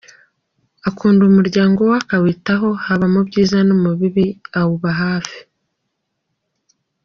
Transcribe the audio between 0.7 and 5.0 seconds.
Akunda umuryango we, akawitaho haba mu byiza no mu bibi, awuba